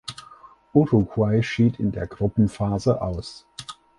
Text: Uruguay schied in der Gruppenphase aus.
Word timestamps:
Uruguay 0.73 1.43
schied 1.43 1.79
in 1.79 1.91
der 1.91 2.07
Gruppenphase 2.07 3.03
aus. 3.03 3.45